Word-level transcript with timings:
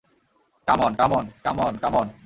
Come 0.67 0.79
on 0.81 0.93
come 0.95 1.11
on, 1.13 1.25
come 1.43 1.57
on, 1.59 1.73
come 1.77 1.93
on! 1.95 2.07